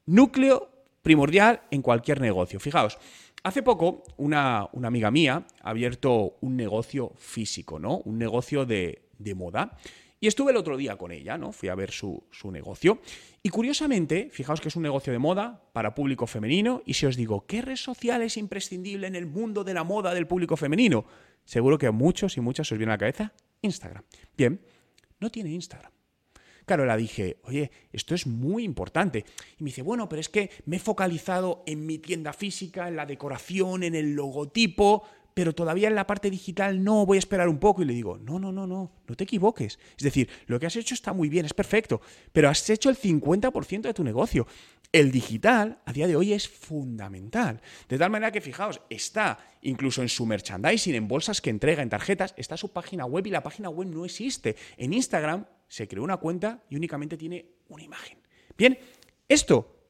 núcleo 0.06 0.70
primordial 1.02 1.62
en 1.72 1.82
cualquier 1.82 2.20
negocio. 2.20 2.60
Fijaos, 2.60 2.98
hace 3.42 3.64
poco 3.64 4.04
una, 4.16 4.68
amiga 4.84 5.10
mía 5.10 5.44
ha 5.60 5.70
abierto 5.70 6.36
un 6.40 6.56
negocio 6.56 7.10
físico, 7.16 7.80
¿no? 7.80 7.98
Un 8.04 8.16
negocio 8.16 8.64
de, 8.64 9.02
moda. 9.34 9.76
Y 10.20 10.28
estuve 10.28 10.52
el 10.52 10.56
otro 10.56 10.76
día 10.76 10.94
con 10.96 11.10
ella, 11.10 11.36
¿no? 11.36 11.50
Fui 11.50 11.68
a 11.68 11.74
ver 11.74 11.90
su, 11.90 12.22
su, 12.30 12.52
negocio. 12.52 13.00
Y 13.42 13.48
curiosamente, 13.48 14.28
fijaos 14.30 14.60
que 14.60 14.68
es 14.68 14.76
un 14.76 14.84
negocio 14.84 15.12
de 15.12 15.18
moda 15.18 15.64
para 15.72 15.96
público 15.96 16.28
femenino. 16.28 16.80
Y 16.86 16.94
si 16.94 17.06
os 17.06 17.16
digo, 17.16 17.44
¿qué 17.44 17.60
red 17.60 17.74
social 17.74 18.22
es 18.22 18.36
imprescindible 18.36 19.08
en 19.08 19.16
el 19.16 19.26
mundo 19.26 19.64
de 19.64 19.74
la 19.74 19.82
moda 19.82 20.14
del 20.14 20.28
público 20.28 20.56
femenino? 20.56 21.06
Seguro 21.44 21.78
que 21.78 21.86
a 21.86 21.92
muchos 21.92 22.36
y 22.36 22.40
muchas 22.40 22.70
os 22.72 22.78
viene 22.78 22.92
a 22.92 22.94
la 22.94 22.98
cabeza 22.98 23.32
Instagram. 23.62 24.04
Bien, 24.36 24.60
no 25.20 25.30
tiene 25.30 25.50
Instagram. 25.50 25.92
Claro, 26.66 26.86
la 26.86 26.96
dije, 26.96 27.38
oye, 27.44 27.70
esto 27.92 28.14
es 28.14 28.26
muy 28.26 28.64
importante. 28.64 29.24
Y 29.58 29.64
me 29.64 29.68
dice, 29.68 29.82
bueno, 29.82 30.08
pero 30.08 30.20
es 30.20 30.28
que 30.28 30.50
me 30.64 30.76
he 30.76 30.80
focalizado 30.80 31.62
en 31.66 31.84
mi 31.84 31.98
tienda 31.98 32.32
física, 32.32 32.88
en 32.88 32.96
la 32.96 33.04
decoración, 33.04 33.82
en 33.82 33.94
el 33.94 34.14
logotipo, 34.14 35.04
pero 35.34 35.52
todavía 35.52 35.88
en 35.88 35.94
la 35.94 36.06
parte 36.06 36.30
digital 36.30 36.82
no, 36.82 37.04
voy 37.04 37.16
a 37.16 37.18
esperar 37.18 37.48
un 37.48 37.58
poco. 37.58 37.82
Y 37.82 37.84
le 37.84 37.92
digo, 37.92 38.16
no, 38.18 38.38
no, 38.38 38.50
no, 38.50 38.66
no, 38.66 38.92
no 39.06 39.14
te 39.14 39.24
equivoques. 39.24 39.78
Es 39.96 40.04
decir, 40.04 40.30
lo 40.46 40.58
que 40.58 40.66
has 40.66 40.76
hecho 40.76 40.94
está 40.94 41.12
muy 41.12 41.28
bien, 41.28 41.44
es 41.44 41.52
perfecto, 41.52 42.00
pero 42.32 42.48
has 42.48 42.70
hecho 42.70 42.88
el 42.88 42.96
50% 42.96 43.82
de 43.82 43.94
tu 43.94 44.04
negocio. 44.04 44.46
El 44.94 45.10
digital 45.10 45.80
a 45.86 45.92
día 45.92 46.06
de 46.06 46.14
hoy 46.14 46.34
es 46.34 46.48
fundamental. 46.48 47.60
De 47.88 47.98
tal 47.98 48.10
manera 48.10 48.30
que, 48.30 48.40
fijaos, 48.40 48.80
está 48.88 49.40
incluso 49.62 50.02
en 50.02 50.08
su 50.08 50.24
merchandising, 50.24 50.94
en 50.94 51.08
bolsas 51.08 51.40
que 51.40 51.50
entrega, 51.50 51.82
en 51.82 51.88
tarjetas, 51.88 52.32
está 52.36 52.56
su 52.56 52.72
página 52.72 53.04
web 53.04 53.26
y 53.26 53.30
la 53.30 53.42
página 53.42 53.70
web 53.70 53.88
no 53.88 54.04
existe. 54.04 54.54
En 54.76 54.92
Instagram 54.92 55.46
se 55.66 55.88
creó 55.88 56.04
una 56.04 56.18
cuenta 56.18 56.62
y 56.70 56.76
únicamente 56.76 57.16
tiene 57.16 57.56
una 57.70 57.82
imagen. 57.82 58.18
Bien, 58.56 58.78
esto 59.26 59.80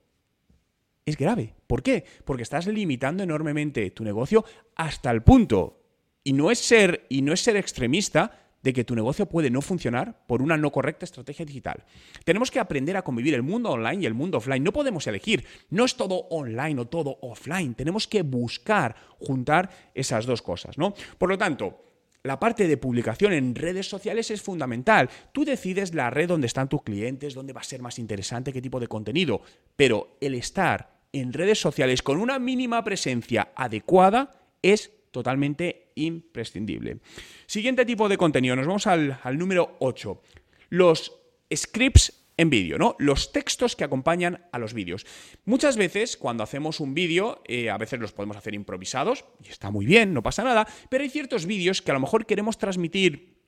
es 1.04 1.18
grave. 1.18 1.54
¿Por 1.66 1.82
qué? 1.82 2.02
Porque 2.24 2.42
estás 2.42 2.66
limitando 2.66 3.22
enormemente 3.22 3.90
tu 3.90 4.04
negocio 4.04 4.42
hasta 4.74 5.10
el 5.10 5.22
punto, 5.22 5.82
y 6.22 6.32
no 6.32 6.50
es 6.50 6.60
ser, 6.60 7.04
y 7.10 7.20
no 7.20 7.34
es 7.34 7.42
ser 7.42 7.58
extremista, 7.58 8.43
de 8.64 8.72
que 8.72 8.82
tu 8.82 8.94
negocio 8.96 9.26
puede 9.26 9.50
no 9.50 9.60
funcionar 9.60 10.26
por 10.26 10.40
una 10.40 10.56
no 10.56 10.72
correcta 10.72 11.04
estrategia 11.04 11.44
digital. 11.44 11.84
Tenemos 12.24 12.50
que 12.50 12.58
aprender 12.58 12.96
a 12.96 13.02
convivir 13.02 13.34
el 13.34 13.42
mundo 13.42 13.70
online 13.70 14.02
y 14.02 14.06
el 14.06 14.14
mundo 14.14 14.38
offline. 14.38 14.64
No 14.64 14.72
podemos 14.72 15.06
elegir. 15.06 15.44
No 15.68 15.84
es 15.84 15.96
todo 15.96 16.26
online 16.30 16.80
o 16.80 16.86
todo 16.86 17.18
offline. 17.20 17.74
Tenemos 17.74 18.08
que 18.08 18.22
buscar 18.22 18.96
juntar 19.20 19.68
esas 19.94 20.24
dos 20.24 20.40
cosas, 20.40 20.78
¿no? 20.78 20.94
Por 21.18 21.28
lo 21.28 21.36
tanto, 21.36 21.84
la 22.22 22.40
parte 22.40 22.66
de 22.66 22.78
publicación 22.78 23.34
en 23.34 23.54
redes 23.54 23.86
sociales 23.86 24.30
es 24.30 24.40
fundamental. 24.40 25.10
Tú 25.32 25.44
decides 25.44 25.92
la 25.92 26.08
red 26.08 26.26
donde 26.26 26.46
están 26.46 26.70
tus 26.70 26.82
clientes, 26.82 27.34
dónde 27.34 27.52
va 27.52 27.60
a 27.60 27.64
ser 27.64 27.82
más 27.82 27.98
interesante, 27.98 28.50
qué 28.50 28.62
tipo 28.62 28.80
de 28.80 28.88
contenido, 28.88 29.42
pero 29.76 30.16
el 30.22 30.34
estar 30.34 31.02
en 31.12 31.34
redes 31.34 31.60
sociales 31.60 32.00
con 32.00 32.18
una 32.18 32.38
mínima 32.38 32.82
presencia 32.82 33.52
adecuada 33.54 34.30
es 34.62 34.90
totalmente 35.14 35.92
imprescindible. 35.94 36.98
Siguiente 37.46 37.86
tipo 37.86 38.08
de 38.08 38.18
contenido, 38.18 38.56
nos 38.56 38.66
vamos 38.66 38.86
al, 38.88 39.38
número 39.38 39.76
8. 39.78 40.20
Los 40.70 41.12
scripts 41.54 42.24
en 42.36 42.50
vídeo, 42.50 42.78
¿no? 42.78 42.96
Los 42.98 43.30
textos 43.30 43.76
que 43.76 43.84
acompañan 43.84 44.44
a 44.50 44.58
los 44.58 44.74
vídeos. 44.74 45.06
Muchas 45.44 45.76
veces, 45.76 46.16
cuando 46.16 46.42
hacemos 46.42 46.80
un 46.80 46.94
vídeo, 46.94 47.42
eh, 47.46 47.70
a 47.70 47.78
veces 47.78 48.00
los 48.00 48.10
podemos 48.10 48.36
hacer 48.36 48.54
improvisados, 48.54 49.24
y 49.40 49.50
está 49.50 49.70
muy 49.70 49.86
bien, 49.86 50.12
no 50.12 50.22
pasa 50.24 50.42
nada, 50.42 50.66
pero 50.90 51.04
hay 51.04 51.10
ciertos 51.10 51.46
vídeos 51.46 51.80
que 51.80 51.92
a 51.92 51.94
lo 51.94 52.00
mejor 52.00 52.26
queremos 52.26 52.58
transmitir 52.58 53.38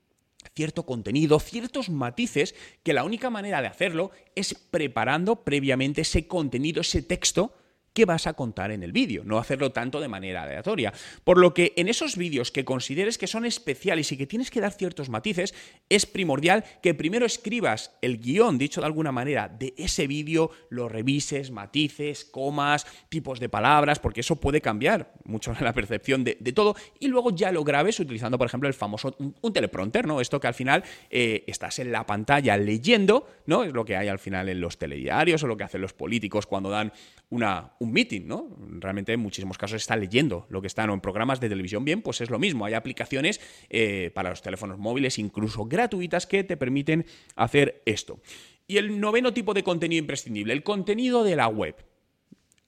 cierto 0.55 0.87
contenido, 0.87 1.41
ciertos 1.41 1.91
matices, 1.91 2.55
que 2.85 2.93
la 2.93 3.03
única 3.03 3.29
manera 3.29 3.61
de 3.61 3.67
hacerlo 3.67 4.13
es 4.37 4.55
preparando 4.55 5.43
previamente 5.43 6.03
ese 6.03 6.29
contenido, 6.29 6.83
ese 6.83 7.03
texto 7.03 7.57
qué 7.97 8.05
vas 8.05 8.27
a 8.27 8.35
contar 8.35 8.73
en 8.73 8.83
el 8.83 8.93
vídeo, 8.93 9.25
no 9.25 9.39
hacerlo 9.39 9.73
tanto 9.73 10.03
de 10.03 10.09
manera 10.09 10.43
aleatoria. 10.43 10.93
Por 11.25 11.39
lo 11.39 11.55
que 11.55 11.73
en 11.77 11.89
esos 11.89 12.19
vídeos 12.19 12.53
que 12.53 12.67
consideres 12.67 13.17
que 13.17 13.27
son 13.27 13.47
especiales 13.47 14.13
y 14.13 14.19
que 14.19 14.27
tienes 14.27 14.51
que 14.51 14.61
dar 14.61 14.75
ciertos 14.75 15.09
matices, 15.09 15.55
es 15.89 16.05
primordial 16.05 16.63
que 16.83 16.93
primero 16.93 17.25
escribas 17.25 17.97
el 18.03 18.19
guion, 18.19 18.59
dicho 18.59 18.83
de 18.83 18.87
alguna 18.87 19.13
manera, 19.13 19.49
de 19.49 19.73
ese 19.79 20.07
vídeo, 20.07 20.51
lo 20.69 20.91
revises, 20.91 21.51
matices, 21.51 22.27
comas, 22.27 22.87
tipos 23.09 23.41
de 23.41 23.49
palabras, 23.49 23.99
porque 23.99 24.21
eso 24.21 24.37
puede 24.37 24.61
cambiar 24.61 25.15
mucho 25.25 25.55
la 25.61 25.73
percepción 25.73 26.23
de, 26.23 26.35
todo, 26.53 26.77
y 27.01 27.09
luego 27.09 27.31
ya 27.31 27.51
lo 27.51 27.65
grabes 27.65 27.99
utilizando, 27.99 28.37
por 28.37 28.47
ejemplo, 28.47 28.69
el 28.69 28.75
famoso 28.75 29.17
un, 29.19 29.53
teleprompter, 29.55 30.07
¿no? 30.07 30.21
Esto 30.21 30.39
que 30.39 30.49
al 30.49 30.55
final 30.55 30.85
eh, 31.09 31.45
estás 31.47 31.79
en 31.79 31.93
la 31.93 32.05
pantalla 32.05 32.59
leyendo, 32.59 33.27
¿no? 33.47 33.65
Es 33.65 33.73
lo 33.73 33.87
que 33.87 33.97
hay 33.97 34.09
al 34.09 34.19
final 34.19 34.51
en 34.51 34.61
los 34.61 34.77
telediarios 34.77 35.43
o 35.43 35.47
lo 35.47 35.57
que 35.57 35.65
hacen 35.65 35.81
los 35.81 35.95
políticos 35.95 36.45
cuando 36.45 36.69
dan 36.69 36.93
un 37.31 37.93
meeting, 37.93 38.27
¿no? 38.27 38.49
Realmente 38.79 39.13
en 39.13 39.21
muchísimos 39.21 39.59
casos 39.59 39.83
está 39.83 39.97
leyendo 39.97 40.47
lo 40.49 40.61
que 40.61 40.69
están 40.69 40.91
en 40.91 41.01
programas 41.01 41.41
de 41.41 41.49
televisión 41.49 41.85
bien, 41.85 42.03
pues 42.03 42.21
es 42.21 42.31
lo 42.31 42.39
mismo. 42.39 42.65
Hay 42.65 42.75
aplicaciones 42.75 43.41
eh, 43.69 44.11
para 44.15 44.31
los 44.31 44.43
teléfonos 44.43 44.79
móviles, 44.79 45.19
incluso 45.19 45.65
gratuitas, 45.67 46.27
que 46.27 46.45
te 46.45 46.57
permiten 46.57 47.05
hacer 47.35 47.83
esto. 47.85 48.21
Y 48.69 48.79
el 48.79 49.01
noveno 49.01 49.33
tipo 49.33 49.55
de 49.55 49.63
contenido 49.63 50.01
imprescindible, 50.01 50.53
el 50.53 50.63
contenido 50.63 51.25
de 51.25 51.37
la 51.37 51.49
web. 51.49 51.77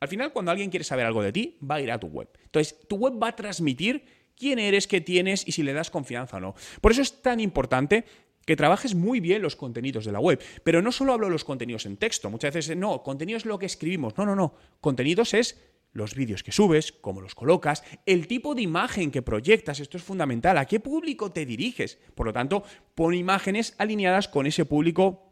Al 0.01 0.09
final, 0.09 0.33
cuando 0.33 0.51
alguien 0.51 0.71
quiere 0.71 0.85
saber 0.85 1.07
algo 1.07 1.23
de 1.23 1.33
ti, 1.33 1.59
va 1.69 1.77
a 1.77 1.81
ir 1.81 1.91
a 1.91 1.99
tu 1.99 2.07
web. 2.09 2.29
Entonces, 2.45 2.79
tu 2.89 2.97
web 2.97 3.15
va 3.21 3.29
a 3.29 3.37
transmitir 3.37 4.05
quién 4.37 4.59
eres, 4.59 4.87
qué 4.87 5.01
tienes 5.01 5.47
y 5.47 5.53
si 5.53 5.63
le 5.63 5.73
das 5.73 5.91
confianza 5.91 6.37
o 6.37 6.41
no. 6.41 6.55
Por 6.81 6.93
eso 6.93 7.03
es 7.03 7.23
tan 7.23 7.41
importante 7.41 8.05
que 8.49 8.57
trabajes 8.57 8.95
muy 8.95 9.21
bien 9.21 9.43
los 9.43 9.57
contenidos 9.57 10.07
de 10.07 10.13
la 10.13 10.21
web. 10.21 10.43
Pero 10.65 10.81
no 10.81 10.91
solo 10.91 11.13
hablo 11.13 11.27
de 11.27 11.33
los 11.33 11.45
contenidos 11.45 11.85
en 11.85 11.99
texto, 11.99 12.31
muchas 12.31 12.55
veces 12.55 12.79
no, 12.79 13.03
contenido 13.03 13.37
es 13.37 13.45
lo 13.45 13.59
que 13.59 13.67
escribimos. 13.67 14.17
No, 14.17 14.25
no, 14.25 14.35
no. 14.35 14.55
Contenidos 14.81 15.35
es 15.35 15.61
los 15.93 16.15
vídeos 16.15 16.43
que 16.43 16.51
subes, 16.51 16.93
cómo 16.93 17.21
los 17.21 17.35
colocas, 17.35 17.85
el 18.07 18.27
tipo 18.27 18.55
de 18.55 18.63
imagen 18.63 19.11
que 19.11 19.21
proyectas, 19.21 19.81
esto 19.81 19.99
es 19.99 20.03
fundamental, 20.03 20.57
a 20.57 20.65
qué 20.65 20.81
público 20.81 21.31
te 21.31 21.45
diriges. 21.45 21.99
Por 22.15 22.25
lo 22.25 22.33
tanto, 22.33 22.63
pon 22.95 23.13
imágenes 23.13 23.75
alineadas 23.77 24.29
con 24.29 24.47
ese 24.47 24.65
público 24.65 25.31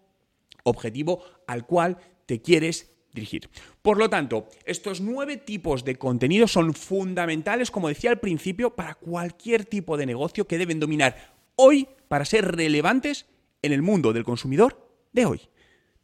objetivo 0.64 1.24
al 1.46 1.64
cual 1.64 1.96
te 2.26 2.42
quieres 2.42 2.92
dirigir. 3.14 3.48
Por 3.80 3.96
lo 3.96 4.10
tanto, 4.10 4.46
estos 4.66 5.00
nueve 5.00 5.38
tipos 5.38 5.86
de 5.86 5.96
contenido 5.96 6.48
son 6.48 6.74
fundamentales, 6.74 7.70
como 7.70 7.88
decía 7.88 8.10
al 8.10 8.20
principio, 8.20 8.76
para 8.76 8.94
cualquier 8.94 9.64
tipo 9.64 9.96
de 9.96 10.04
negocio 10.04 10.46
que 10.46 10.58
deben 10.58 10.80
dominar 10.80 11.35
hoy 11.56 11.88
para 12.08 12.24
ser 12.24 12.54
relevantes 12.54 13.26
en 13.62 13.72
el 13.72 13.82
mundo 13.82 14.12
del 14.12 14.24
consumidor 14.24 14.88
de 15.12 15.26
hoy. 15.26 15.40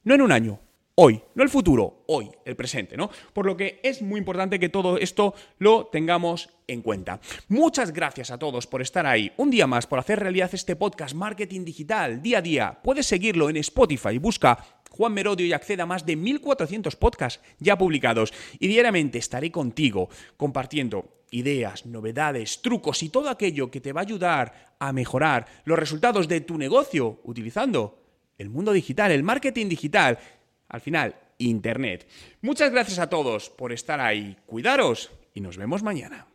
No 0.04 0.14
en 0.14 0.22
un 0.22 0.32
año, 0.32 0.60
hoy, 0.96 1.22
no 1.34 1.42
el 1.42 1.48
futuro, 1.48 2.04
hoy, 2.08 2.30
el 2.44 2.56
presente, 2.56 2.96
¿no? 2.96 3.10
Por 3.32 3.46
lo 3.46 3.56
que 3.56 3.80
es 3.82 4.02
muy 4.02 4.18
importante 4.18 4.58
que 4.58 4.68
todo 4.68 4.98
esto 4.98 5.34
lo 5.58 5.86
tengamos 5.86 6.50
en 6.66 6.82
cuenta. 6.82 7.20
Muchas 7.48 7.92
gracias 7.92 8.30
a 8.30 8.38
todos 8.38 8.66
por 8.66 8.82
estar 8.82 9.06
ahí. 9.06 9.32
Un 9.36 9.50
día 9.50 9.66
más 9.66 9.86
por 9.86 9.98
hacer 9.98 10.18
realidad 10.18 10.50
este 10.52 10.76
podcast 10.76 11.14
Marketing 11.14 11.64
Digital 11.64 12.20
día 12.22 12.38
a 12.38 12.42
día. 12.42 12.80
Puedes 12.82 13.06
seguirlo 13.06 13.48
en 13.48 13.58
Spotify, 13.58 14.18
busca 14.18 14.81
Juan 14.92 15.14
Merodio 15.14 15.46
y 15.46 15.52
acceda 15.52 15.84
a 15.84 15.86
más 15.86 16.06
de 16.06 16.16
1400 16.16 16.96
podcasts 16.96 17.40
ya 17.58 17.76
publicados 17.76 18.32
y 18.58 18.68
diariamente 18.68 19.18
estaré 19.18 19.50
contigo 19.50 20.08
compartiendo 20.36 21.22
ideas, 21.30 21.86
novedades, 21.86 22.60
trucos 22.62 23.02
y 23.02 23.08
todo 23.08 23.30
aquello 23.30 23.70
que 23.70 23.80
te 23.80 23.92
va 23.92 24.02
a 24.02 24.04
ayudar 24.04 24.74
a 24.78 24.92
mejorar 24.92 25.46
los 25.64 25.78
resultados 25.78 26.28
de 26.28 26.42
tu 26.42 26.58
negocio 26.58 27.20
utilizando 27.24 27.98
el 28.38 28.50
mundo 28.50 28.72
digital, 28.72 29.10
el 29.10 29.22
marketing 29.22 29.68
digital, 29.68 30.18
al 30.68 30.80
final, 30.80 31.16
Internet. 31.38 32.06
Muchas 32.40 32.70
gracias 32.70 32.98
a 32.98 33.08
todos 33.08 33.50
por 33.50 33.72
estar 33.72 34.00
ahí. 34.00 34.36
Cuidaros 34.46 35.10
y 35.34 35.40
nos 35.40 35.56
vemos 35.56 35.82
mañana. 35.82 36.26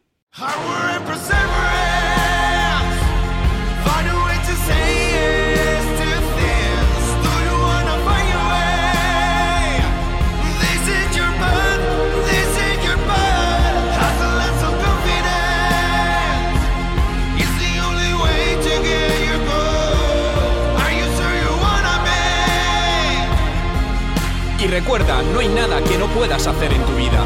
Que 25.86 25.98
no 25.98 26.08
puedas 26.08 26.48
hacer 26.48 26.74
en 26.74 26.84
tu 26.86 26.96
vida. 26.96 27.24